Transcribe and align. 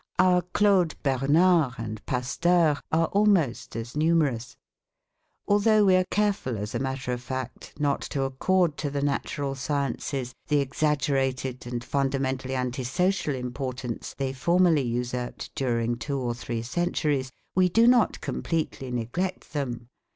Our 0.17 0.41
Claude 0.41 0.95
Bernards 1.03 1.75
and 1.77 2.03
Pasteurs 2.07 2.79
are 2.91 3.05
almost 3.09 3.75
as 3.75 3.95
numerous. 3.95 4.57
Although 5.47 5.85
we 5.85 5.95
are 5.95 6.05
careful 6.09 6.57
as 6.57 6.73
a 6.73 6.79
matter 6.79 7.11
of 7.11 7.21
fact 7.21 7.73
not 7.77 8.01
to 8.09 8.23
accord 8.23 8.77
to 8.77 8.89
the 8.89 9.03
natural 9.03 9.53
sciences 9.53 10.33
the 10.47 10.59
exaggerated 10.59 11.67
and 11.67 11.83
fundamentally 11.83 12.55
anti 12.55 12.83
social 12.83 13.35
importance 13.35 14.15
they 14.17 14.33
formerly 14.33 14.81
usurped 14.81 15.53
during 15.53 15.95
two 15.97 16.17
or 16.17 16.33
three 16.33 16.63
centuries, 16.63 17.29
we 17.53 17.69
do 17.69 17.85
not 17.85 18.21
completely 18.21 18.89
neglect 18.89 19.53
them. 19.53 19.87